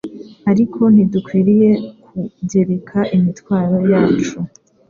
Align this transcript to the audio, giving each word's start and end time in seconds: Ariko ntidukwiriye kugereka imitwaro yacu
Ariko 0.51 0.81
ntidukwiriye 0.93 1.69
kugereka 2.07 2.99
imitwaro 3.17 3.77
yacu 3.91 4.37